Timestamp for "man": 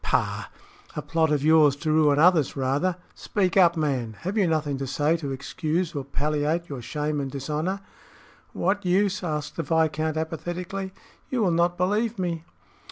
3.77-4.13